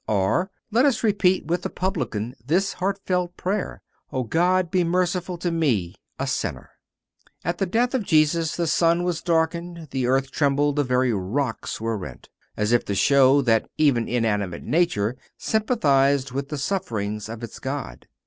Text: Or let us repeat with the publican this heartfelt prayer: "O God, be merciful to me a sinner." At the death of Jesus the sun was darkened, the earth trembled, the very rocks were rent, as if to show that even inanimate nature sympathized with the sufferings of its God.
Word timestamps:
Or 0.07 0.49
let 0.71 0.83
us 0.87 1.03
repeat 1.03 1.45
with 1.45 1.61
the 1.61 1.69
publican 1.69 2.33
this 2.43 2.73
heartfelt 2.73 3.37
prayer: 3.37 3.83
"O 4.11 4.23
God, 4.23 4.71
be 4.71 4.83
merciful 4.83 5.37
to 5.37 5.51
me 5.51 5.93
a 6.17 6.25
sinner." 6.25 6.71
At 7.45 7.59
the 7.59 7.67
death 7.67 7.93
of 7.93 8.01
Jesus 8.01 8.55
the 8.55 8.65
sun 8.65 9.03
was 9.03 9.21
darkened, 9.21 9.89
the 9.91 10.07
earth 10.07 10.31
trembled, 10.31 10.77
the 10.77 10.83
very 10.83 11.13
rocks 11.13 11.79
were 11.79 11.99
rent, 11.99 12.29
as 12.57 12.71
if 12.71 12.83
to 12.85 12.95
show 12.95 13.43
that 13.43 13.69
even 13.77 14.07
inanimate 14.07 14.63
nature 14.63 15.17
sympathized 15.37 16.31
with 16.31 16.49
the 16.49 16.57
sufferings 16.57 17.29
of 17.29 17.43
its 17.43 17.59
God. 17.59 18.07